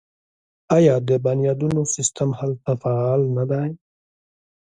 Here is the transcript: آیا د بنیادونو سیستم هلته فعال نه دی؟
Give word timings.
آیا 0.77 0.95
د 1.07 1.09
بنیادونو 1.25 1.81
سیستم 1.95 2.29
هلته 2.39 2.71
فعال 2.83 3.21
نه 3.37 3.43
دی؟ 3.51 3.69